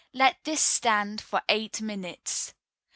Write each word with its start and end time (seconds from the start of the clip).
Let 0.15 0.45
this 0.45 0.61
stand 0.63 1.21
for 1.21 1.43
eight 1.47 1.79
minutes. 1.79 2.55